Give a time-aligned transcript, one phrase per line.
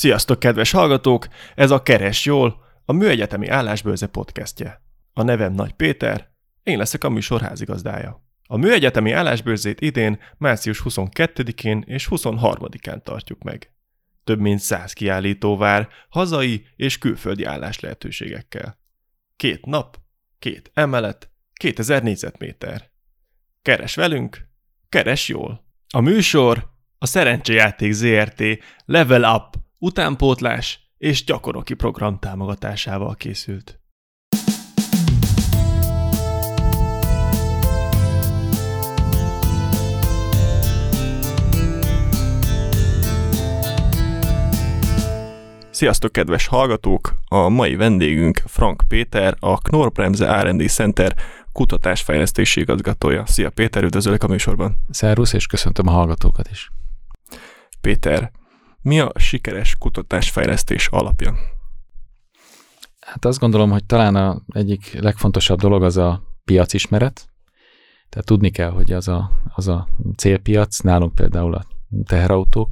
[0.00, 1.28] Sziasztok, kedves hallgatók!
[1.54, 4.82] Ez a Keres Jól, a Műegyetemi Állásbőrze podcastje.
[5.12, 6.30] A nevem Nagy Péter,
[6.62, 8.24] én leszek a műsor házigazdája.
[8.46, 13.72] A Műegyetemi Állásbőrzét idén március 22-én és 23-án tartjuk meg.
[14.24, 18.78] Több mint száz kiállító vár, hazai és külföldi állás lehetőségekkel.
[19.36, 19.98] Két nap,
[20.38, 22.90] két emelet, 2000 négyzetméter.
[23.62, 24.48] Keres velünk,
[24.88, 25.66] keres jól!
[25.88, 28.42] A műsor a Szerencsejáték ZRT
[28.84, 33.80] Level Up utánpótlás és gyakoroki program támogatásával készült.
[45.70, 47.14] Sziasztok, kedves hallgatók!
[47.28, 51.14] A mai vendégünk Frank Péter, a Knorr-Bremse R&D Center
[51.52, 53.26] kutatásfejlesztési igazgatója.
[53.26, 54.76] Szia Péter, üdvözöllek a műsorban!
[54.90, 56.70] Szervusz, és köszöntöm a hallgatókat is!
[57.80, 58.30] Péter,
[58.82, 61.34] mi a sikeres kutatásfejlesztés alapja?
[63.00, 67.28] Hát azt gondolom, hogy talán a egyik legfontosabb dolog az a piacismeret.
[68.08, 71.64] Tehát tudni kell, hogy az a, az a célpiac, nálunk például a
[72.04, 72.70] teherautók,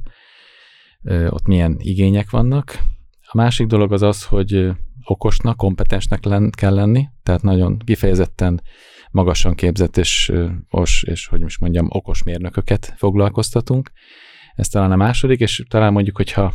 [1.29, 2.79] ott milyen igények vannak.
[3.21, 4.71] A másik dolog az az, hogy
[5.03, 6.19] okosnak, kompetensnek
[6.51, 8.61] kell lenni, tehát nagyon kifejezetten
[9.11, 10.31] magasan képzett és,
[10.69, 13.91] os, és hogy is mondjam, okos mérnököket foglalkoztatunk.
[14.59, 16.53] Ez talán a második, és talán mondjuk, hogyha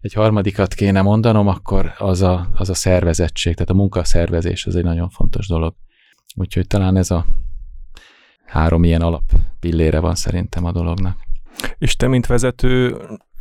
[0.00, 4.84] egy harmadikat kéne mondanom, akkor az a, az a szervezettség, tehát a munkaszervezés, ez egy
[4.84, 5.74] nagyon fontos dolog.
[6.34, 7.26] Úgyhogy talán ez a
[8.44, 9.22] három ilyen alap
[9.60, 11.18] pillére van szerintem a dolognak.
[11.78, 12.96] És te, mint vezető,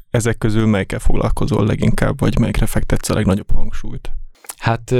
[0.09, 4.11] ezek közül melyikkel foglalkozol leginkább, vagy melyikre fektetsz a legnagyobb hangsúlyt?
[4.57, 4.91] Hát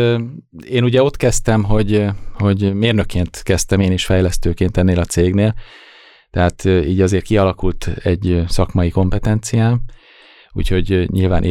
[0.66, 5.56] én ugye ott kezdtem, hogy, hogy mérnökként kezdtem én is fejlesztőként ennél a cégnél,
[6.32, 9.82] tehát így azért kialakult egy szakmai kompetenciám,
[10.52, 11.44] úgyhogy nyilván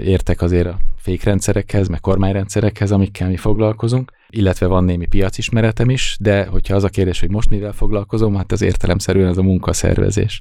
[0.00, 6.46] értek azért a fékrendszerekhez, meg kormányrendszerekhez, amikkel mi foglalkozunk, illetve van némi piacismeretem is, de
[6.46, 10.40] hogyha az a kérdés, hogy most mivel foglalkozom, hát az értelemszerűen az a munkaszervezés.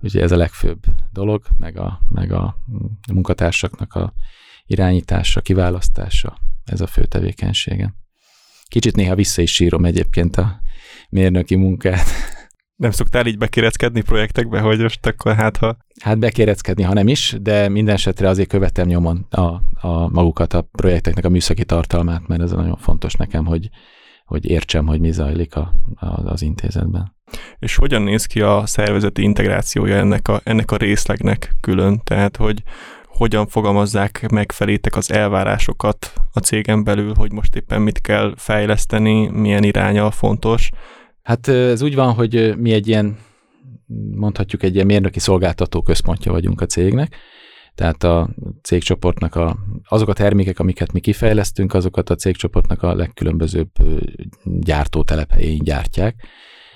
[0.00, 2.56] Úgyhogy ez a legfőbb dolog, meg a, meg a
[3.12, 4.12] munkatársaknak a
[4.66, 7.94] irányítása, kiválasztása, ez a fő tevékenysége.
[8.64, 10.60] Kicsit néha vissza is sírom egyébként a
[11.08, 12.06] mérnöki munkát.
[12.82, 15.76] Nem szoktál így bekéreckedni projektekbe, hogy most akkor hát ha...
[16.00, 19.40] Hát bekéreckedni, ha nem is, de minden esetre azért követem nyomon a,
[19.86, 23.68] a magukat, a projekteknek a műszaki tartalmát, mert ez nagyon fontos nekem, hogy,
[24.24, 27.16] hogy értsem, hogy mi zajlik a, a, az intézetben.
[27.58, 32.00] És hogyan néz ki a szervezeti integrációja ennek a, ennek a részlegnek külön?
[32.04, 32.62] Tehát, hogy
[33.06, 39.28] hogyan fogalmazzák meg felétek az elvárásokat a cégen belül, hogy most éppen mit kell fejleszteni,
[39.28, 40.70] milyen irányal fontos?
[41.22, 43.18] Hát ez úgy van, hogy mi egy ilyen,
[44.14, 47.16] mondhatjuk egy ilyen mérnöki szolgáltató központja vagyunk a cégnek,
[47.74, 48.30] tehát a
[48.62, 49.56] cégcsoportnak a,
[49.88, 53.70] azok a termékek, amiket mi kifejlesztünk, azokat a cégcsoportnak a legkülönbözőbb
[54.44, 56.26] gyártótelephelyén gyártják.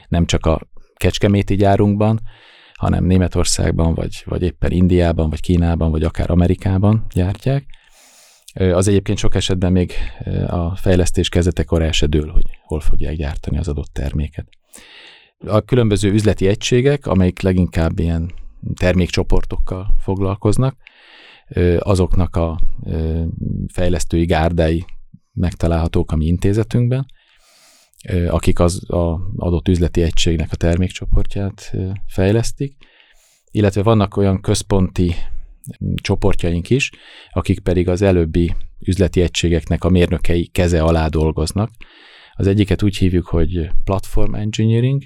[0.09, 0.61] Nem csak a
[0.95, 2.21] Kecskeméti gyárunkban,
[2.75, 7.65] hanem Németországban, vagy, vagy éppen Indiában, vagy Kínában, vagy akár Amerikában gyártják.
[8.57, 9.93] Az egyébként sok esetben még
[10.47, 14.49] a fejlesztés kezdetekor el se dől, hogy hol fogják gyártani az adott terméket.
[15.47, 18.33] A különböző üzleti egységek, amelyik leginkább ilyen
[18.75, 20.77] termékcsoportokkal foglalkoznak,
[21.79, 22.61] azoknak a
[23.73, 24.85] fejlesztői gárdái
[25.33, 27.07] megtalálhatók a mi intézetünkben,
[28.29, 31.73] akik az a adott üzleti egységnek a termékcsoportját
[32.07, 32.77] fejlesztik,
[33.51, 35.15] illetve vannak olyan központi
[36.03, 36.91] csoportjaink is,
[37.31, 38.55] akik pedig az előbbi
[38.87, 41.71] üzleti egységeknek a mérnökei keze alá dolgoznak.
[42.33, 45.03] Az egyiket úgy hívjuk, hogy Platform Engineering,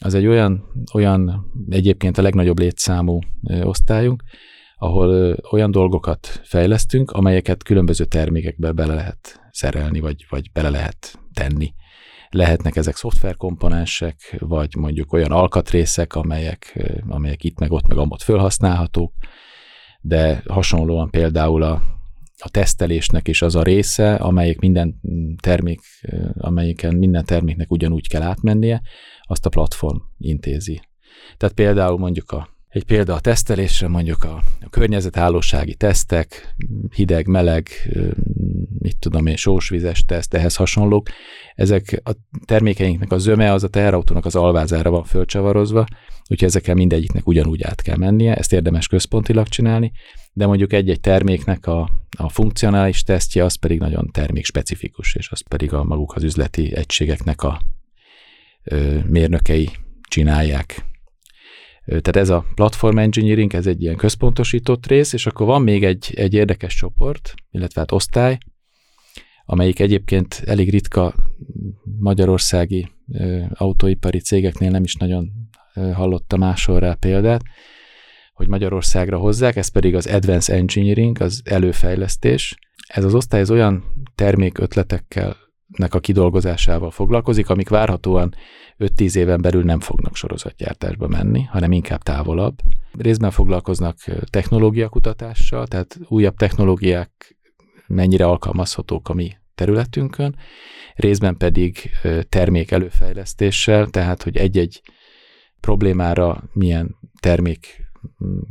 [0.00, 3.18] az egy olyan, olyan egyébként a legnagyobb létszámú
[3.62, 4.22] osztályunk,
[4.76, 11.72] ahol olyan dolgokat fejlesztünk, amelyeket különböző termékekbe bele lehet szerelni, vagy, vagy bele lehet tenni.
[12.30, 19.12] Lehetnek ezek szoftverkomponensek, vagy mondjuk olyan alkatrészek, amelyek, amelyek itt meg ott meg amott felhasználhatók,
[20.08, 21.82] de hasonlóan például a,
[22.38, 25.00] a tesztelésnek is az a része, amelyik minden
[25.40, 25.80] termék,
[26.38, 28.82] amelyiken minden terméknek ugyanúgy kell átmennie,
[29.22, 30.80] azt a platform intézi.
[31.36, 36.54] Tehát például mondjuk a egy példa a tesztelésre, mondjuk a, a környezetállósági tesztek,
[36.94, 37.68] hideg, meleg,
[38.78, 41.08] mit tudom én, sósvizes teszt, ehhez hasonlók.
[41.54, 42.10] Ezek a
[42.44, 45.86] termékeinknek a zöme, az a teherautónak az alvázára van fölcsavarozva,
[46.30, 49.92] úgyhogy ezekkel mindegyiknek ugyanúgy át kell mennie, ezt érdemes központilag csinálni,
[50.32, 55.72] de mondjuk egy-egy terméknek a, a funkcionális tesztje, az pedig nagyon termékspecifikus, és az pedig
[55.72, 57.60] a maguk az üzleti egységeknek a
[58.64, 59.70] ö, mérnökei
[60.08, 60.84] csinálják
[61.88, 66.12] Tehát ez a platform engineering, ez egy ilyen központosított rész, és akkor van még egy,
[66.16, 68.38] egy érdekes csoport, illetve hát osztály,
[69.44, 71.14] amelyik egyébként elég ritka
[71.98, 72.88] magyarországi
[73.52, 75.30] autóipari cégeknél nem is nagyon
[75.94, 77.42] hallotta máshol rá példát,
[78.32, 82.58] hogy Magyarországra hozzák, ez pedig az Advanced Engineering, az előfejlesztés.
[82.86, 85.36] Ez az osztály az olyan termékötletekkel
[85.66, 88.34] nek a kidolgozásával foglalkozik, amik várhatóan
[88.78, 92.58] 5-10 éven belül nem fognak sorozatgyártásba menni, hanem inkább távolabb.
[92.92, 93.96] Részben foglalkoznak
[94.30, 97.36] technológiakutatással, tehát újabb technológiák
[97.86, 100.36] mennyire alkalmazhatók a mi területünkön,
[100.94, 101.90] részben pedig
[102.28, 104.82] termék előfejlesztéssel, tehát hogy egy-egy
[105.60, 107.86] problémára milyen termék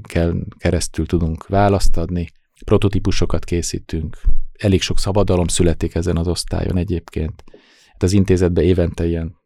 [0.01, 2.27] kell keresztül tudunk választ adni,
[2.65, 4.17] prototípusokat készítünk,
[4.57, 7.43] elég sok szabadalom születik ezen az osztályon egyébként.
[7.87, 9.36] Hát az intézetben évente ilyen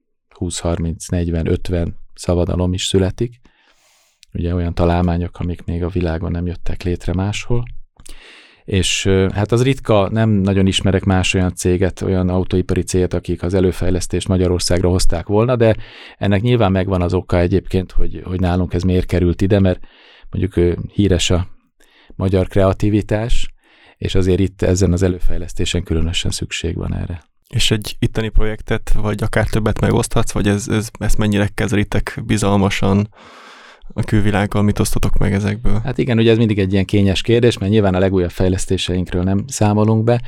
[0.41, 3.39] 20-30-40-50 szabadalom is születik,
[4.33, 7.63] ugye olyan találmányok, amik még a világon nem jöttek létre máshol.
[8.63, 13.53] És hát az ritka, nem nagyon ismerek más olyan céget, olyan autóipari céget, akik az
[13.53, 15.75] előfejlesztést Magyarországra hozták volna, de
[16.17, 19.79] ennek nyilván megvan az oka egyébként, hogy, hogy nálunk ez miért került ide, mert
[20.29, 21.47] mondjuk híres a
[22.15, 23.53] magyar kreativitás,
[23.97, 27.30] és azért itt ezen az előfejlesztésen különösen szükség van erre.
[27.51, 33.09] És egy itteni projektet, vagy akár többet megoszthatsz, vagy ez, ez, ezt mennyire kezelitek bizalmasan
[33.93, 35.81] a külvilággal, mit osztotok meg ezekből?
[35.83, 39.43] Hát igen, ugye ez mindig egy ilyen kényes kérdés, mert nyilván a legújabb fejlesztéseinkről nem
[39.47, 40.21] számolunk be,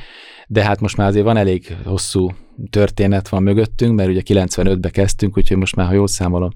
[0.46, 2.30] de hát most már azért van elég hosszú
[2.70, 6.50] történet van mögöttünk, mert ugye 95-be kezdtünk, úgyhogy most már, ha jól számolom,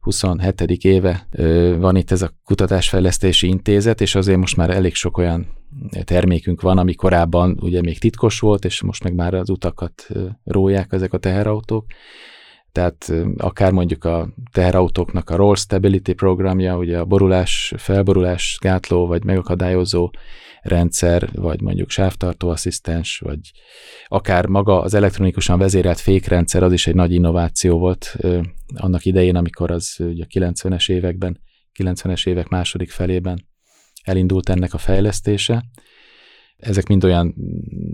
[0.00, 0.60] 27.
[0.60, 1.26] éve
[1.78, 5.46] van itt ez a kutatásfejlesztési intézet, és azért most már elég sok olyan
[6.04, 10.06] termékünk van, ami korábban ugye még titkos volt, és most meg már az utakat
[10.44, 11.86] róják ezek a teherautók.
[12.72, 19.24] Tehát akár mondjuk a teherautóknak a Roll Stability programja, ugye a borulás, felborulás gátló vagy
[19.24, 20.10] megakadályozó
[20.62, 23.38] rendszer, vagy mondjuk sávtartó asszisztens, vagy
[24.06, 28.16] akár maga az elektronikusan vezérelt fékrendszer, az is egy nagy innováció volt
[28.74, 31.40] annak idején, amikor az ugye a 90-es években,
[31.78, 33.52] 90-es évek második felében
[34.04, 35.64] elindult ennek a fejlesztése.
[36.56, 37.34] Ezek mind olyan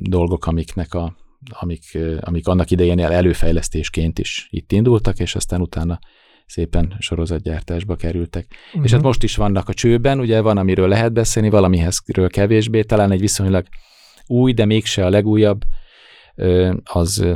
[0.01, 1.17] dolgok, amiknek a,
[1.51, 5.99] amik, amik annak idején előfejlesztésként is itt indultak, és aztán utána
[6.47, 8.47] szépen sorozatgyártásba kerültek.
[8.67, 8.85] Uh-huh.
[8.85, 13.11] És hát most is vannak a csőben, ugye van, amiről lehet beszélni, valamihez kevésbé, talán
[13.11, 13.67] egy viszonylag
[14.27, 15.65] új, de mégse a legújabb,
[16.85, 17.27] az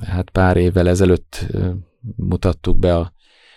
[0.00, 1.46] hát pár évvel ezelőtt
[2.16, 3.12] mutattuk be a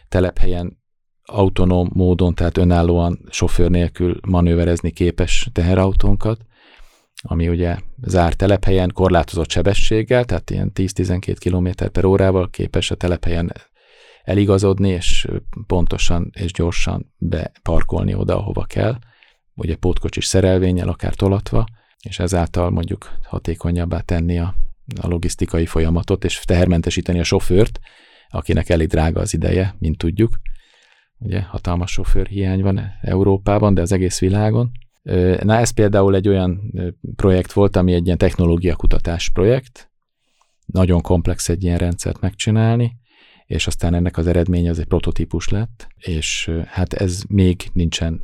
[0.07, 0.77] telephelyen
[1.25, 6.45] autonóm módon, tehát önállóan sofőr nélkül manőverezni képes teherautónkat,
[7.21, 13.53] ami ugye zárt telephelyen korlátozott sebességgel, tehát ilyen 10-12 km per órával képes a telephelyen
[14.23, 15.27] eligazodni, és
[15.67, 18.97] pontosan és gyorsan beparkolni oda, ahova kell,
[19.55, 21.65] ugye pótkocsis szerelvényel, akár tolatva,
[22.01, 24.55] és ezáltal mondjuk hatékonyabbá tenni a,
[25.01, 27.79] a logisztikai folyamatot, és tehermentesíteni a sofőrt,
[28.29, 30.39] akinek elég drága az ideje, mint tudjuk.
[31.17, 34.71] Ugye hatalmas sofőrhiány van Európában, de az egész világon.
[35.43, 36.73] Na ez például egy olyan
[37.15, 39.91] projekt volt, ami egy ilyen technológiakutatás projekt.
[40.65, 42.97] Nagyon komplex egy ilyen rendszert megcsinálni,
[43.45, 48.21] és aztán ennek az eredménye az egy prototípus lett, és hát ez még nincsen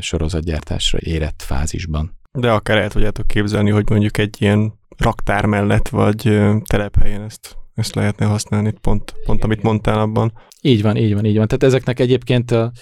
[0.00, 2.18] sorozatgyártásra érett fázisban.
[2.32, 7.94] De akár el tudjátok képzelni, hogy mondjuk egy ilyen raktár mellett, vagy telephelyen ezt, ezt
[7.94, 10.32] lehetne használni, pont, pont amit mondtál abban.
[10.60, 11.46] Így van, így van, így van.
[11.46, 12.72] Tehát ezeknek egyébként a,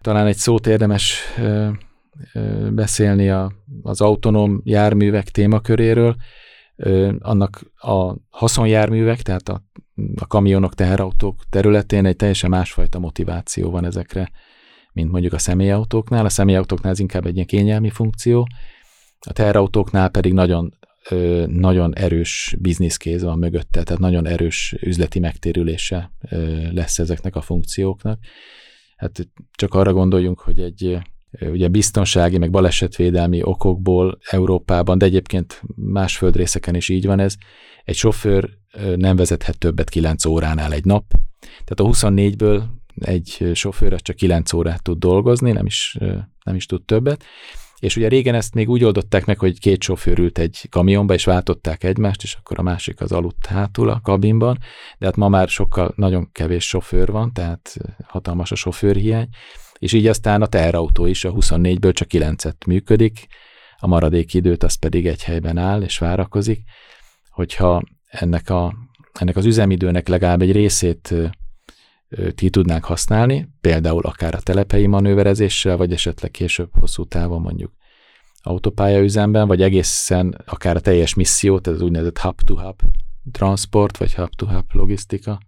[0.00, 1.68] talán egy szót érdemes ö,
[2.32, 3.52] ö, beszélni a,
[3.82, 6.16] az autonóm járművek témaköréről.
[6.76, 9.68] Ö, annak a haszonjárművek, tehát a
[10.16, 14.30] a kamionok, teherautók területén egy teljesen másfajta motiváció van ezekre,
[14.92, 16.24] mint mondjuk a személyautóknál.
[16.24, 18.48] A személyautóknál ez inkább egy ilyen kényelmi funkció,
[19.26, 20.78] a teherautóknál pedig nagyon
[21.46, 26.12] nagyon erős bizniszkéz van mögötte, tehát nagyon erős üzleti megtérülése
[26.70, 28.18] lesz ezeknek a funkcióknak.
[28.96, 30.98] Hát csak arra gondoljunk, hogy egy
[31.40, 37.36] ugye biztonsági, meg balesetvédelmi okokból Európában, de egyébként más földrészeken is így van ez,
[37.84, 38.50] egy sofőr
[38.96, 41.04] nem vezethet többet 9 óránál egy nap.
[41.40, 42.62] Tehát a 24-ből
[42.94, 45.96] egy sofőr csak 9 órát tud dolgozni, nem is,
[46.44, 47.24] nem is tud többet.
[47.80, 51.24] És ugye régen ezt még úgy oldották meg, hogy két sofőr ült egy kamionba, és
[51.24, 54.58] váltották egymást, és akkor a másik az aludt hátul a kabinban,
[54.98, 59.28] de hát ma már sokkal nagyon kevés sofőr van, tehát hatalmas a sofőrhiány,
[59.78, 63.26] és így aztán a teherautó is a 24-ből csak 9-et működik,
[63.76, 66.60] a maradék időt az pedig egy helyben áll és várakozik,
[67.30, 68.74] hogyha ennek, a,
[69.12, 71.14] ennek az üzemidőnek legalább egy részét
[72.34, 77.72] ki tudnánk használni, például akár a telephelyi manőverezéssel, vagy esetleg később hosszú távon mondjuk
[78.42, 82.80] autópálya üzemben, vagy egészen akár a teljes missziót, ez úgynevezett hub-to-hub
[83.32, 85.40] transport, vagy hub-to-hub logisztika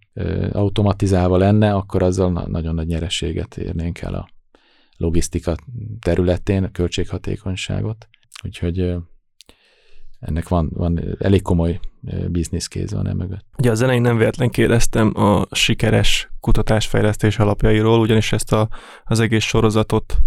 [0.52, 4.28] automatizálva lenne, akkor azzal nagyon nagy nyereséget érnénk el a
[4.96, 5.56] logisztika
[6.00, 8.08] területén, a költséghatékonyságot.
[8.44, 8.94] Úgyhogy
[10.22, 11.80] ennek van, van elég komoly
[12.28, 13.44] bizniszkéz van e mögött.
[13.58, 18.68] Ugye az elején nem véletlen kérdeztem a sikeres kutatásfejlesztés alapjairól, ugyanis ezt a,
[19.04, 20.18] az egész sorozatot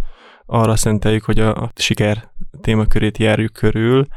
[0.46, 4.08] arra szenteljük, hogy a, a siker témakörét járjuk körül,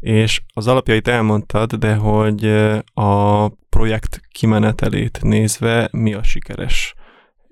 [0.00, 2.46] és az alapjait elmondtad, de hogy
[2.94, 6.94] a projekt kimenetelét nézve mi a sikeres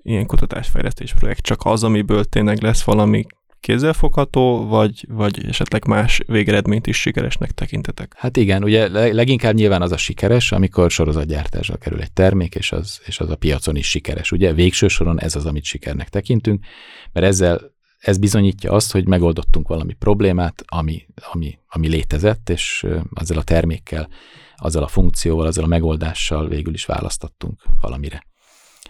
[0.01, 1.41] ilyen kutatásfejlesztés projekt?
[1.41, 3.25] Csak az, amiből tényleg lesz valami
[3.63, 8.13] kézzelfogható, vagy, vagy esetleg más végeredményt is sikeresnek tekintetek?
[8.17, 13.01] Hát igen, ugye leginkább nyilván az a sikeres, amikor sorozatgyártásra kerül egy termék, és az,
[13.05, 14.31] és az a piacon is sikeres.
[14.31, 16.65] Ugye végső soron ez az, amit sikernek tekintünk,
[17.11, 23.37] mert ezzel ez bizonyítja azt, hogy megoldottunk valami problémát, ami, ami, ami létezett, és ezzel
[23.37, 24.09] a termékkel,
[24.55, 28.23] azzal a funkcióval, azzal a megoldással végül is választottunk valamire.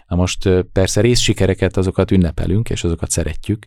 [0.06, 3.64] Na most persze részsikereket azokat ünnepelünk, és azokat szeretjük,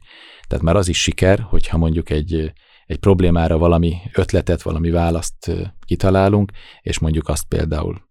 [0.48, 2.54] tehát már az is siker, hogyha mondjuk egy,
[2.86, 5.52] egy problémára valami ötletet, valami választ
[5.86, 6.52] kitalálunk,
[6.82, 8.06] és mondjuk azt például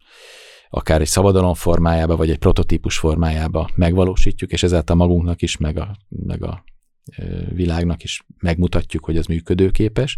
[0.69, 5.97] akár egy szabadalom formájába, vagy egy prototípus formájába megvalósítjuk, és ezáltal magunknak is, meg a,
[6.09, 6.65] meg a
[7.53, 10.17] világnak is megmutatjuk, hogy az működőképes,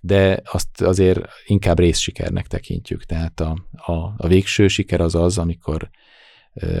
[0.00, 3.04] de azt azért inkább részsikernek tekintjük.
[3.04, 5.90] Tehát a, a, a végső siker az az, amikor,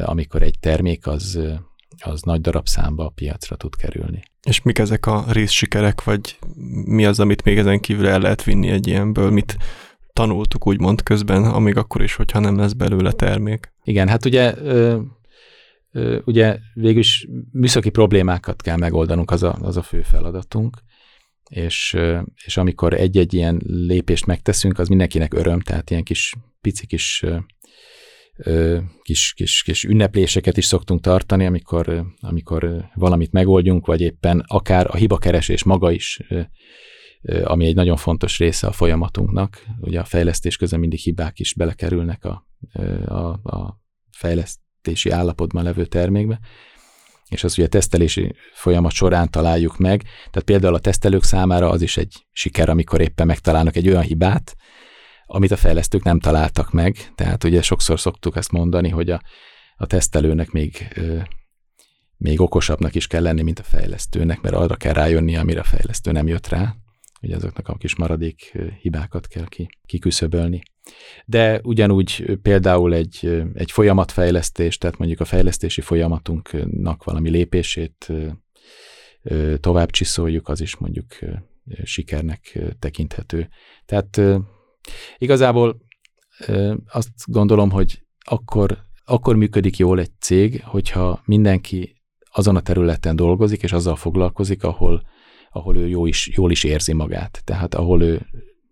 [0.04, 1.38] amikor egy termék az,
[1.98, 4.22] az nagy darabszámba a piacra tud kerülni.
[4.42, 6.38] És mik ezek a részsikerek, vagy
[6.84, 9.56] mi az, amit még ezen kívül el lehet vinni egy ilyenből, mit
[10.12, 13.72] tanultuk úgymond közben, amíg akkor is, hogyha nem lesz belőle termék?
[13.84, 14.54] Igen, hát ugye
[16.24, 20.76] ugye végül is műszaki problémákat kell megoldanunk, az a, az a fő feladatunk,
[21.48, 21.96] és,
[22.44, 27.24] és amikor egy-egy ilyen lépést megteszünk, az mindenkinek öröm, tehát ilyen kis pici kis,
[29.02, 34.96] kis, kis, kis ünnepléseket is szoktunk tartani, amikor, amikor valamit megoldjunk, vagy éppen akár a
[34.96, 36.20] hibakeresés maga is,
[37.44, 39.62] ami egy nagyon fontos része a folyamatunknak.
[39.80, 42.46] Ugye a fejlesztés közben mindig hibák is belekerülnek a,
[43.04, 46.40] a, a fejleszt, tesztelési állapotban levő termékbe,
[47.28, 50.02] és az ugye a tesztelési folyamat során találjuk meg.
[50.02, 54.56] Tehát például a tesztelők számára az is egy siker, amikor éppen megtalálnak egy olyan hibát,
[55.26, 56.96] amit a fejlesztők nem találtak meg.
[57.14, 59.22] Tehát ugye sokszor szoktuk ezt mondani, hogy a,
[59.76, 61.00] a tesztelőnek még,
[62.16, 66.12] még okosabbnak is kell lenni, mint a fejlesztőnek, mert arra kell rájönni, amire a fejlesztő
[66.12, 66.74] nem jött rá.
[67.22, 70.62] Ugye azoknak a kis maradék hibákat kell ki, kiküszöbölni.
[71.24, 78.12] De ugyanúgy például egy, egy folyamatfejlesztés, tehát mondjuk a fejlesztési folyamatunknak valami lépését
[79.60, 81.18] tovább csiszoljuk, az is mondjuk
[81.82, 83.48] sikernek tekinthető.
[83.86, 84.20] Tehát
[85.18, 85.80] igazából
[86.92, 93.62] azt gondolom, hogy akkor, akkor működik jól egy cég, hogyha mindenki azon a területen dolgozik,
[93.62, 95.02] és azzal foglalkozik, ahol,
[95.50, 97.42] ahol ő jó is, jól is érzi magát.
[97.44, 98.26] Tehát ahol ő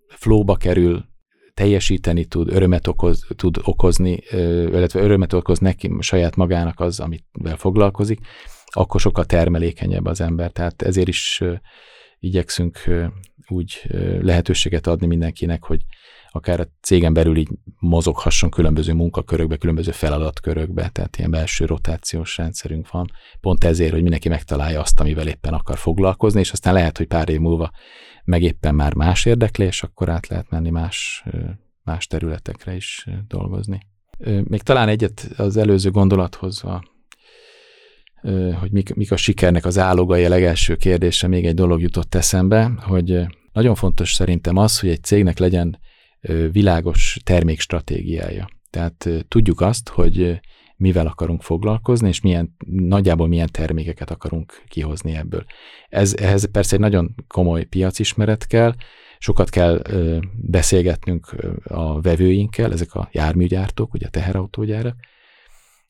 [0.08, 1.08] flóba kerül,
[1.54, 8.20] teljesíteni tud, örömet okoz, tud okozni, illetve örömet okoz neki saját magának az, amivel foglalkozik,
[8.66, 10.50] akkor sokkal termelékenyebb az ember.
[10.50, 11.42] Tehát ezért is
[12.18, 12.78] igyekszünk
[13.48, 13.82] úgy
[14.20, 15.80] lehetőséget adni mindenkinek, hogy
[16.32, 22.90] akár a cégen belül így mozoghasson különböző munkakörökbe, különböző feladatkörökbe, tehát ilyen belső rotációs rendszerünk
[22.90, 23.10] van.
[23.40, 27.28] Pont ezért, hogy mindenki megtalálja azt, amivel éppen akar foglalkozni, és aztán lehet, hogy pár
[27.28, 27.70] év múlva
[28.24, 31.24] meg éppen már más érdeklés, akkor át lehet menni más,
[31.82, 33.80] más területekre is dolgozni.
[34.44, 36.82] Még talán egyet az előző gondolathoz, a,
[38.60, 42.72] hogy mik, mik a sikernek az álogai, a legelső kérdése, még egy dolog jutott eszembe,
[42.78, 43.20] hogy
[43.52, 45.78] nagyon fontos szerintem az, hogy egy cégnek legyen
[46.52, 48.48] világos termékstratégiája.
[48.70, 50.40] Tehát tudjuk azt, hogy
[50.76, 55.44] mivel akarunk foglalkozni, és milyen, nagyjából milyen termékeket akarunk kihozni ebből.
[55.88, 58.74] Ez, ehhez persze egy nagyon komoly piacismeret kell,
[59.18, 64.96] sokat kell ö, beszélgetnünk a vevőinkkel, ezek a járműgyártók, ugye a teherautógyárak,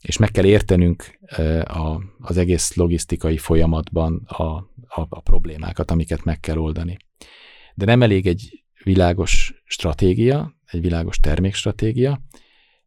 [0.01, 6.25] és meg kell értenünk ö, a, az egész logisztikai folyamatban a, a, a problémákat, amiket
[6.25, 6.97] meg kell oldani.
[7.75, 12.21] De nem elég egy világos stratégia, egy világos termékstratégia,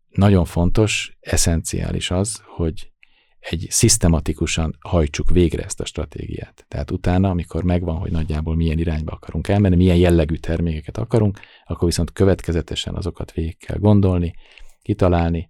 [0.10, 2.92] nagyon fontos, eszenciális az, hogy
[3.40, 6.66] egy szisztematikusan hajtsuk végre ezt a stratégiát.
[6.68, 11.88] Tehát utána, amikor megvan, hogy nagyjából milyen irányba akarunk elmenni, milyen jellegű termékeket akarunk, akkor
[11.88, 14.34] viszont következetesen azokat végig kell gondolni,
[14.82, 15.50] kitalálni,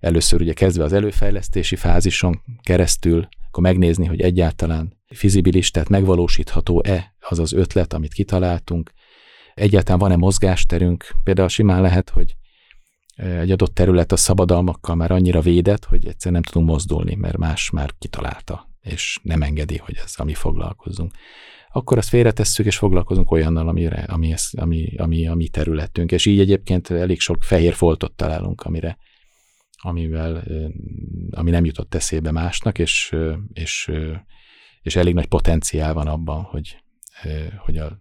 [0.00, 7.38] először ugye kezdve az előfejlesztési fázison keresztül, akkor megnézni, hogy egyáltalán fizibilis, tehát megvalósítható-e az
[7.38, 8.92] az ötlet, amit kitaláltunk,
[9.54, 12.36] egyáltalán van-e mozgásterünk, például simán lehet, hogy
[13.16, 17.70] egy adott terület a szabadalmakkal már annyira védett, hogy egyszer nem tudunk mozdulni, mert más
[17.70, 21.12] már kitalálta, és nem engedi, hogy ez ami foglalkozzunk.
[21.72, 26.12] Akkor azt félretesszük, és foglalkozunk olyannal, amire, ami, ez, ami, ami a mi területünk.
[26.12, 28.98] És így egyébként elég sok fehér foltot találunk, amire,
[29.82, 30.44] amivel,
[31.30, 33.16] ami nem jutott eszébe másnak, és,
[33.52, 33.90] és,
[34.82, 36.76] és elég nagy potenciál van abban, hogy,
[37.64, 38.00] hogy a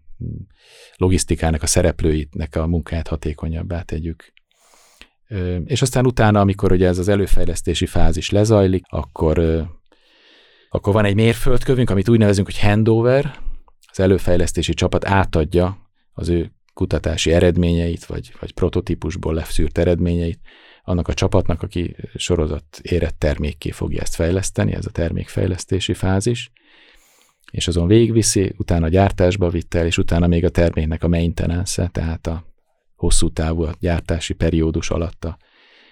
[0.95, 4.33] logisztikának, a szereplőitnek a munkáját hatékonyabbá tegyük.
[5.65, 9.67] És aztán utána, amikor ugye ez az előfejlesztési fázis lezajlik, akkor,
[10.69, 13.39] akkor van egy mérföldkövünk, amit úgy nevezünk, hogy handover,
[13.91, 20.39] az előfejlesztési csapat átadja az ő kutatási eredményeit, vagy, vagy prototípusból lefszűrt eredményeit
[20.83, 26.51] annak a csapatnak, aki sorozat érett termékké fogja ezt fejleszteni, ez a termékfejlesztési fázis,
[27.51, 31.89] és azon végigviszi, utána a gyártásba vitt el, és utána még a terméknek a maintenance
[31.91, 32.45] tehát a
[32.95, 35.37] hosszú távú a gyártási periódus alatt, a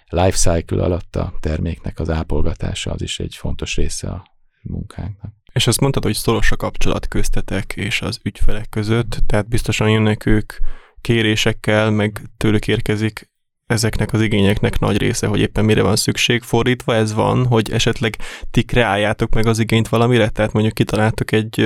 [0.10, 4.24] life cycle alatt a terméknek az ápolgatása, az is egy fontos része a
[4.62, 5.34] munkánknak.
[5.54, 10.26] És azt mondtad, hogy szoros a kapcsolat köztetek és az ügyfelek között, tehát biztosan jönnek
[10.26, 10.54] ők
[11.02, 13.29] kérésekkel, meg tőlük érkezik
[13.70, 16.42] ezeknek az igényeknek nagy része, hogy éppen mire van szükség.
[16.42, 18.18] Fordítva ez van, hogy esetleg
[18.52, 21.60] ti kreáljátok meg az igényt valamire, tehát mondjuk kitaláltok egy,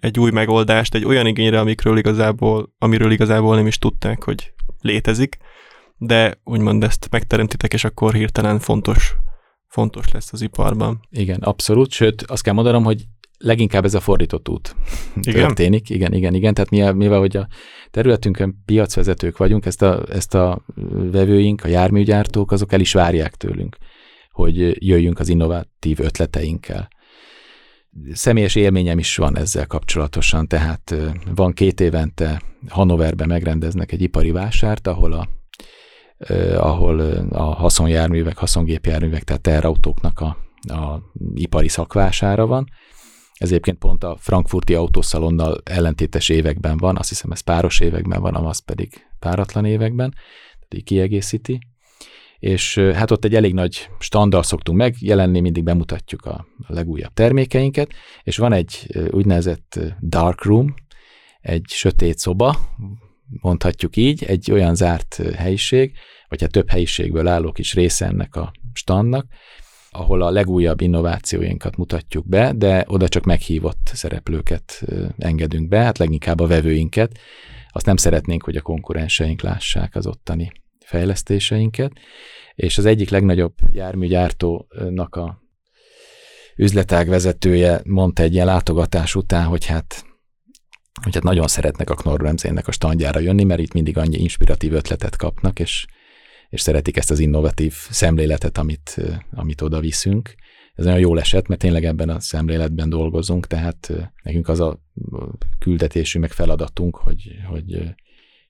[0.00, 5.36] egy új megoldást egy olyan igényre, amikről igazából, amiről igazából nem is tudták, hogy létezik,
[5.96, 9.16] de úgymond ezt megteremtitek, és akkor hirtelen fontos,
[9.66, 11.00] fontos lesz az iparban.
[11.10, 13.04] Igen, abszolút, sőt azt kell mondanom, hogy
[13.42, 14.76] leginkább ez a fordított út
[15.20, 15.46] igen?
[15.46, 15.90] történik.
[15.90, 16.54] Igen, igen, igen.
[16.54, 17.48] Tehát mivel, mivel hogy a
[17.90, 20.64] területünkön piacvezetők vagyunk, ezt a, ezt a
[21.10, 23.76] vevőink, a járműgyártók, azok el is várják tőlünk,
[24.32, 26.88] hogy jöjjünk az innovatív ötleteinkkel.
[28.12, 30.94] Személyes élményem is van ezzel kapcsolatosan, tehát
[31.34, 35.28] van két évente Hanoverben megrendeznek egy ipari vásárt, ahol a
[36.56, 40.36] ahol a haszonjárművek, haszongépjárművek, tehát terautóknak a,
[40.74, 41.02] a
[41.34, 42.68] ipari szakvására van,
[43.40, 48.34] ez egyébként pont a frankfurti autószalonnal ellentétes években van, azt hiszem ez páros években van,
[48.34, 51.58] az pedig páratlan években, tehát így kiegészíti.
[52.38, 58.36] És hát ott egy elég nagy standard szoktunk megjelenni, mindig bemutatjuk a legújabb termékeinket, és
[58.36, 60.74] van egy úgynevezett dark room,
[61.40, 62.56] egy sötét szoba,
[63.26, 65.92] mondhatjuk így, egy olyan zárt helyiség,
[66.28, 69.26] vagy hát több helyiségből álló kis része ennek a standnak,
[69.90, 74.82] ahol a legújabb innovációinkat mutatjuk be, de oda csak meghívott szereplőket
[75.18, 77.18] engedünk be, hát leginkább a vevőinket.
[77.68, 80.52] Azt nem szeretnénk, hogy a konkurenseink lássák az ottani
[80.84, 81.92] fejlesztéseinket,
[82.54, 85.42] és az egyik legnagyobb járműgyártónak a
[86.56, 90.04] üzletág vezetője mondta egy ilyen látogatás után, hogy hát
[91.02, 95.16] hogy hát nagyon szeretnek a Knorr a standjára jönni, mert itt mindig annyi inspiratív ötletet
[95.16, 95.86] kapnak, és
[96.50, 98.96] és szeretik ezt az innovatív szemléletet, amit,
[99.32, 100.34] amit oda viszünk.
[100.74, 104.80] Ez nagyon jól esett, mert tényleg ebben a szemléletben dolgozunk, tehát nekünk az a
[105.58, 107.94] küldetésünk, meg feladatunk, hogy, hogy,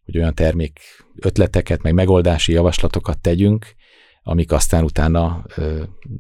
[0.05, 0.81] hogy olyan termék
[1.17, 3.75] ötleteket, meg megoldási javaslatokat tegyünk,
[4.23, 5.45] amik aztán utána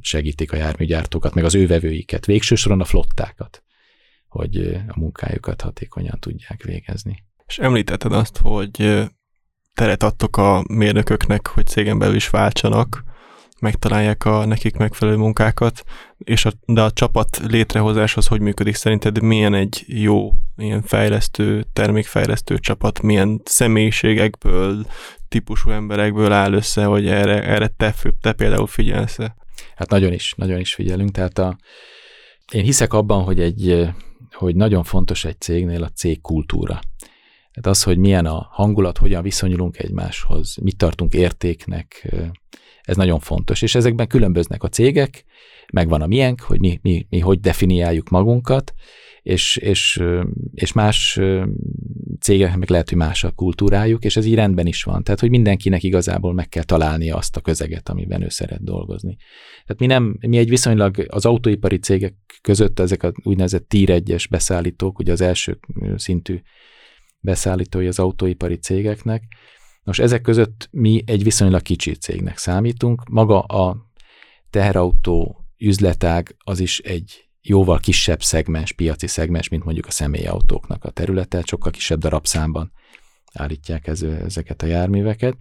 [0.00, 3.62] segítik a járműgyártókat, meg az ő vevőiket, végső soron a flottákat,
[4.28, 4.56] hogy
[4.88, 7.24] a munkájukat hatékonyan tudják végezni.
[7.46, 9.08] És említetted azt, hogy
[9.74, 13.04] teret adtok a mérnököknek, hogy cégen belül is váltsanak,
[13.60, 15.84] megtalálják a nekik megfelelő munkákat,
[16.18, 19.22] és a, de a csapat létrehozáshoz hogy működik szerinted?
[19.22, 24.86] Milyen egy jó, ilyen fejlesztő, termékfejlesztő csapat, milyen személyiségekből,
[25.28, 29.18] típusú emberekből áll össze, hogy erre, erre te, te például figyelsz?
[29.74, 31.10] Hát nagyon is, nagyon is figyelünk.
[31.10, 31.58] Tehát a,
[32.52, 33.88] én hiszek abban, hogy egy,
[34.32, 36.80] hogy nagyon fontos egy cégnél a cég kultúra.
[37.52, 42.14] Tehát az, hogy milyen a hangulat, hogyan viszonyulunk egymáshoz, mit tartunk értéknek,
[42.82, 43.62] ez nagyon fontos.
[43.62, 45.24] És ezekben különböznek a cégek,
[45.72, 48.74] megvan a miénk, hogy mi, mi, mi hogy definiáljuk magunkat,
[49.22, 50.02] és, és,
[50.54, 51.20] és más
[52.20, 55.02] cégeknek meg lehet, hogy más a kultúrájuk, és ez így rendben is van.
[55.02, 59.16] Tehát, hogy mindenkinek igazából meg kell találnia azt a közeget, amiben ő szeret dolgozni.
[59.66, 64.26] Tehát mi nem, mi egy viszonylag az autóipari cégek között ezek a úgynevezett tier 1
[64.30, 65.58] beszállítók, ugye az első
[65.96, 66.40] szintű
[67.20, 69.22] beszállítói az autóipari cégeknek.
[69.82, 73.08] Nos, ezek között mi egy viszonylag kicsi cégnek számítunk.
[73.08, 73.86] Maga a
[74.50, 80.90] teherautó üzletág az is egy jóval kisebb szegmens, piaci szegmens, mint mondjuk a személyautóknak a
[80.90, 82.72] területe, sokkal kisebb darabszámban
[83.32, 85.36] állítják ez, ezeket a járműveket,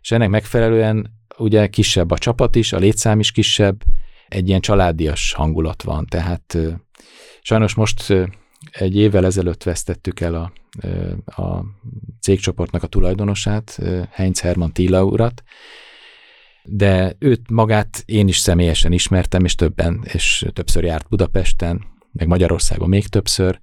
[0.00, 3.82] és ennek megfelelően ugye kisebb a csapat is, a létszám is kisebb,
[4.28, 6.58] egy ilyen családias hangulat van, tehát
[7.42, 8.12] sajnos most
[8.70, 10.52] egy évvel ezelőtt vesztettük el a,
[11.42, 11.64] a
[12.20, 15.42] cégcsoportnak a tulajdonosát, Heinz Hermann Tila urat,
[16.64, 22.88] de őt magát én is személyesen ismertem, és többen, és többször járt Budapesten, meg Magyarországon
[22.88, 23.60] még többször.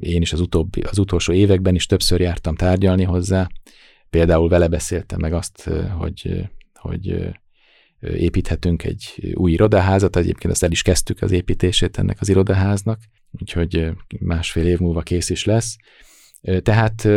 [0.00, 3.48] Én is az, utóbbi, az utolsó években is többször jártam tárgyalni hozzá.
[4.10, 7.32] Például vele beszéltem meg azt, hogy, hogy
[8.00, 12.98] építhetünk egy új irodaházat, egyébként azt el is kezdtük az építését ennek az irodaháznak,
[13.32, 13.90] úgyhogy
[14.20, 15.76] másfél év múlva kész is lesz.
[16.62, 17.08] Tehát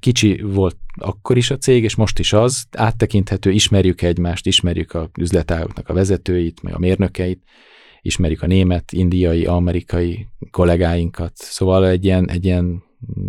[0.00, 5.10] kicsi volt akkor is a cég, és most is az, áttekinthető, ismerjük egymást, ismerjük a
[5.18, 7.42] üzletágoknak a vezetőit, meg a mérnökeit,
[8.00, 13.28] ismerjük a német, indiai, amerikai kollégáinkat, szóval egy ilyen, egy ilyen mm,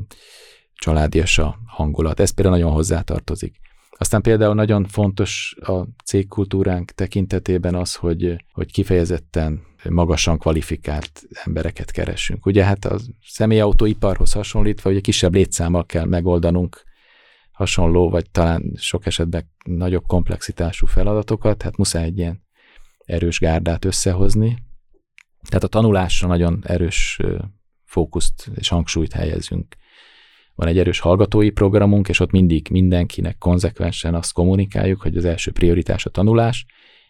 [0.73, 2.19] családias a hangulat.
[2.19, 3.55] Ez például nagyon hozzátartozik.
[3.97, 12.45] Aztán például nagyon fontos a cégkultúránk tekintetében az, hogy, hogy kifejezetten magasan kvalifikált embereket keresünk.
[12.45, 16.83] Ugye hát a személyautóiparhoz hasonlítva, ugye kisebb létszámmal kell megoldanunk
[17.51, 22.43] hasonló, vagy talán sok esetben nagyobb komplexitású feladatokat, hát muszáj egy ilyen
[23.05, 24.57] erős gárdát összehozni.
[25.47, 27.19] Tehát a tanulásra nagyon erős
[27.83, 29.75] fókuszt és hangsúlyt helyezünk.
[30.55, 35.51] Van egy erős hallgatói programunk, és ott mindig mindenkinek konzekvensen azt kommunikáljuk, hogy az első
[35.51, 36.65] prioritás a tanulás,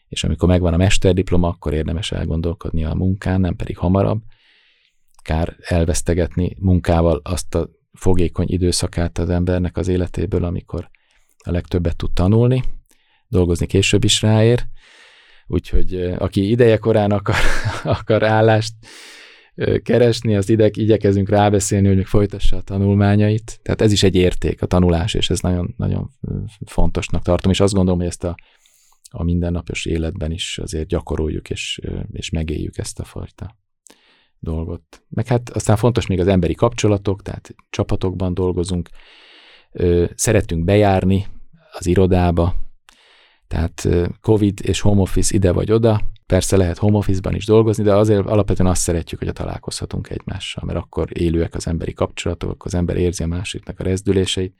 [0.07, 4.21] és amikor megvan a mesterdiploma, akkor érdemes elgondolkodni a munkán, nem pedig hamarabb.
[5.21, 10.89] Kár elvesztegetni munkával azt a fogékony időszakát az embernek az életéből, amikor
[11.37, 12.63] a legtöbbet tud tanulni,
[13.27, 14.65] dolgozni később is ráér.
[15.47, 17.35] Úgyhogy aki ideje korán akar,
[17.99, 18.73] akar állást
[19.83, 23.59] keresni, az ide igyekezünk rábeszélni, hogy még folytassa a tanulmányait.
[23.63, 26.09] Tehát ez is egy érték, a tanulás, és ez nagyon, nagyon
[26.65, 28.35] fontosnak tartom, és azt gondolom, hogy ezt a
[29.17, 33.57] a mindennapos életben is azért gyakoroljuk és, és megéljük ezt a fajta
[34.39, 35.03] dolgot.
[35.09, 38.89] Meg hát aztán fontos még az emberi kapcsolatok, tehát csapatokban dolgozunk,
[40.15, 41.27] szeretünk bejárni
[41.71, 42.55] az irodába,
[43.47, 43.87] tehát
[44.21, 48.25] Covid és home office ide vagy oda, persze lehet home office-ban is dolgozni, de azért
[48.25, 52.97] alapvetően azt szeretjük, hogy a találkozhatunk egymással, mert akkor élőek az emberi kapcsolatok, az ember
[52.97, 54.55] érzi a másiknak a rezdüléseit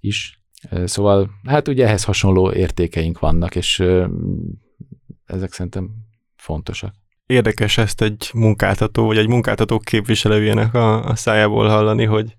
[0.00, 0.42] is,
[0.84, 3.82] Szóval hát ugye ehhez hasonló értékeink vannak, és
[5.26, 5.90] ezek szerintem
[6.36, 6.94] fontosak.
[7.26, 12.36] Érdekes ezt egy munkáltató, vagy egy munkáltató képviselőjének a, a szájából hallani, hogy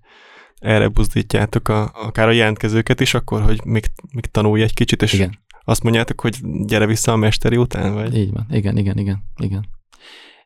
[0.58, 5.12] erre buzdítjátok a, akár a jelentkezőket is, akkor, hogy még, még tanulj egy kicsit, és
[5.12, 5.38] igen.
[5.64, 8.16] azt mondjátok, hogy gyere vissza a mesteri után, vagy?
[8.16, 9.68] Így van, igen, igen, igen, igen.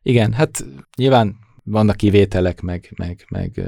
[0.03, 0.65] Igen, hát
[0.97, 3.63] nyilván vannak kivételek, meg, meg, meg,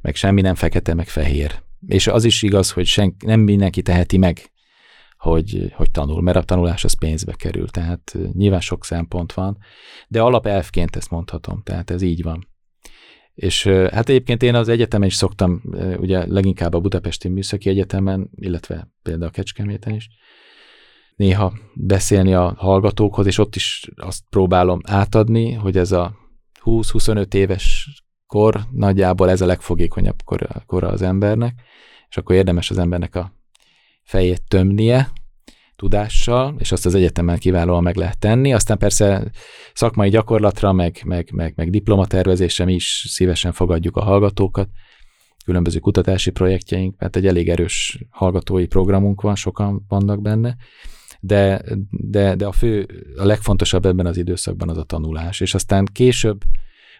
[0.00, 4.18] meg semmi nem fekete, meg fehér és az is igaz, hogy sen, nem mindenki teheti
[4.18, 4.52] meg,
[5.16, 9.58] hogy, hogy tanul, mert a tanulás az pénzbe kerül, tehát nyilván sok szempont van,
[10.08, 12.50] de alapelvként ezt mondhatom, tehát ez így van.
[13.34, 15.62] És hát egyébként én az egyetemen is szoktam,
[15.96, 20.08] ugye leginkább a Budapesti Műszaki Egyetemen, illetve például a Kecskeméten is,
[21.16, 26.14] néha beszélni a hallgatókhoz, és ott is azt próbálom átadni, hogy ez a
[26.64, 27.88] 20-25 éves
[28.32, 31.54] kor nagyjából ez a legfogékonyabb kora, kora az embernek,
[32.08, 33.32] és akkor érdemes az embernek a
[34.02, 35.10] fejét tömnie
[35.76, 38.52] tudással, és azt az egyetemen kiválóan meg lehet tenni.
[38.52, 39.30] Aztán persze
[39.74, 44.68] szakmai gyakorlatra, meg, meg, meg, meg diplomatervezésre mi is szívesen fogadjuk a hallgatókat,
[45.44, 50.56] különböző kutatási projektjeink, mert egy elég erős hallgatói programunk van, sokan vannak benne,
[51.20, 55.88] de, de, de a fő, a legfontosabb ebben az időszakban az a tanulás, és aztán
[55.92, 56.40] később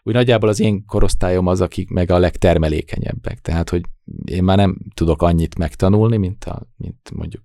[0.02, 3.40] úgy nagyjából az én korosztályom az, akik meg a legtermelékenyebbek.
[3.40, 3.82] Tehát, hogy
[4.24, 7.42] én már nem tudok annyit megtanulni, mint, a, mint mondjuk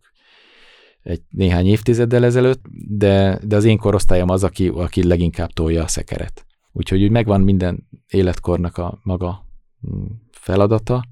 [1.01, 5.87] egy néhány évtizeddel ezelőtt, de, de az én korosztályom az, aki, aki leginkább tolja a
[5.87, 6.45] szekeret.
[6.71, 9.45] Úgyhogy úgy megvan minden életkornak a maga
[9.89, 11.03] mm, feladata,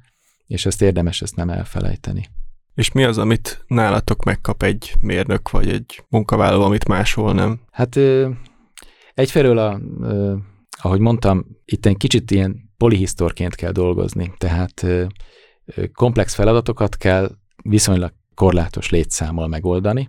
[0.47, 2.27] és ezt érdemes ezt nem elfelejteni.
[2.75, 7.59] És mi az, amit nálatok megkap egy mérnök, vagy egy munkavállaló, amit máshol nem?
[7.71, 7.99] Hát
[9.13, 9.79] egyfelől a
[10.85, 14.85] ahogy mondtam, itt egy kicsit ilyen polihisztorként kell dolgozni, tehát
[15.93, 17.31] komplex feladatokat kell
[17.63, 20.07] viszonylag korlátos létszámmal megoldani,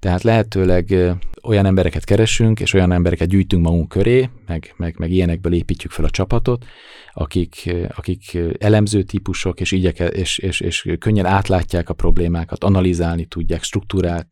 [0.00, 0.94] tehát lehetőleg
[1.42, 6.04] olyan embereket keresünk, és olyan embereket gyűjtünk magunk köré, meg, meg, meg ilyenekből építjük fel
[6.04, 6.64] a csapatot,
[7.12, 13.62] akik, akik elemző típusok, és, igyeke, és, és, és könnyen átlátják a problémákat, analizálni tudják,
[13.62, 14.28] struktúrát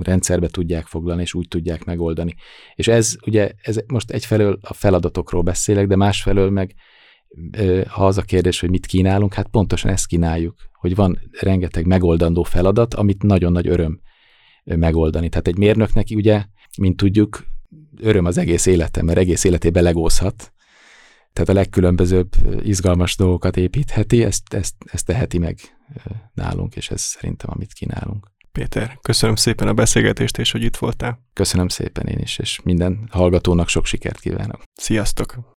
[0.00, 2.34] rendszerbe tudják foglalni, és úgy tudják megoldani.
[2.74, 6.74] És ez ugye, ez most egyfelől a feladatokról beszélek, de másfelől meg
[7.88, 12.42] ha az a kérdés, hogy mit kínálunk, hát pontosan ezt kínáljuk, hogy van rengeteg megoldandó
[12.42, 14.00] feladat, amit nagyon nagy öröm
[14.64, 15.28] megoldani.
[15.28, 16.44] Tehát egy mérnöknek ugye,
[16.78, 17.44] mint tudjuk,
[17.96, 20.52] öröm az egész élete, mert egész életében legózhat,
[21.34, 25.58] tehát a legkülönbözőbb izgalmas dolgokat építheti, ezt, ezt, ezt teheti meg
[26.34, 28.32] nálunk, és ez szerintem, amit kínálunk.
[28.52, 31.20] Péter, köszönöm szépen a beszélgetést, és hogy itt voltál.
[31.32, 34.62] Köszönöm szépen én is, és minden hallgatónak sok sikert kívánok.
[34.74, 35.52] Sziasztok!